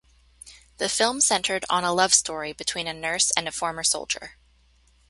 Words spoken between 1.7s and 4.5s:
a love story between a nurse and a former soldier.